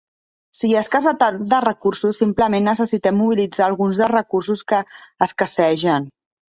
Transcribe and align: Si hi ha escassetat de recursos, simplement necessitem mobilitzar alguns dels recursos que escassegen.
Si 0.59 0.69
hi 0.69 0.71
ha 0.77 0.81
escassetat 0.85 1.37
de 1.51 1.59
recursos, 1.67 2.21
simplement 2.23 2.67
necessitem 2.71 3.19
mobilitzar 3.21 3.69
alguns 3.69 4.01
dels 4.03 4.15
recursos 4.17 4.69
que 4.73 4.85
escassegen. 5.29 6.15